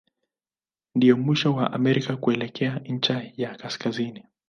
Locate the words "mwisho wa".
1.17-1.73